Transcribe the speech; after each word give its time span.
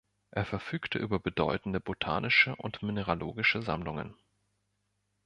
Er 0.31 0.45
verfügte 0.45 0.97
über 0.97 1.19
bedeutende 1.19 1.79
botanische 1.79 2.55
und 2.55 2.81
mineralogische 2.81 3.61
Sammlungen. 3.61 4.15